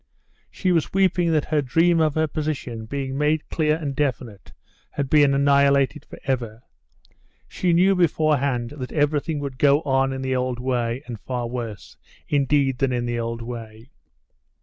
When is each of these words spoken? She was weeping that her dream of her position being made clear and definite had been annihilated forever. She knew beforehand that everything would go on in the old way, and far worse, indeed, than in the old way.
She 0.49 0.71
was 0.71 0.93
weeping 0.93 1.31
that 1.33 1.45
her 1.45 1.61
dream 1.61 1.99
of 1.99 2.15
her 2.15 2.25
position 2.25 2.87
being 2.87 3.19
made 3.19 3.47
clear 3.51 3.75
and 3.75 3.95
definite 3.95 4.51
had 4.89 5.11
been 5.11 5.31
annihilated 5.35 6.05
forever. 6.05 6.63
She 7.47 7.71
knew 7.71 7.93
beforehand 7.93 8.71
that 8.77 8.91
everything 8.93 9.37
would 9.41 9.59
go 9.59 9.83
on 9.83 10.11
in 10.11 10.23
the 10.23 10.35
old 10.35 10.57
way, 10.59 11.03
and 11.05 11.19
far 11.19 11.45
worse, 11.45 11.97
indeed, 12.27 12.79
than 12.79 12.91
in 12.91 13.05
the 13.05 13.19
old 13.19 13.43
way. 13.43 13.91